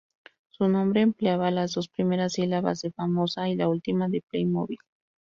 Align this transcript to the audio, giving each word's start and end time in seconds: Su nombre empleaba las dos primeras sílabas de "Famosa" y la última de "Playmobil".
Su 0.49 0.67
nombre 0.67 1.01
empleaba 1.01 1.51
las 1.51 1.73
dos 1.73 1.87
primeras 1.87 2.33
sílabas 2.33 2.81
de 2.81 2.89
"Famosa" 2.89 3.47
y 3.49 3.55
la 3.55 3.69
última 3.69 4.09
de 4.09 4.23
"Playmobil". 4.31 4.79